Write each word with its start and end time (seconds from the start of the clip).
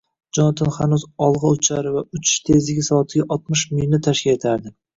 —Jonatan 0.35 0.71
hanuz 0.77 1.03
olg‘a 1.25 1.51
uchar 1.57 1.91
va 1.97 2.03
uchish 2.19 2.41
tezligi 2.49 2.87
soatiga 2.89 3.29
oltmish 3.39 3.69
milni 3.79 4.05
tashkil 4.09 4.39
etardi. 4.43 4.77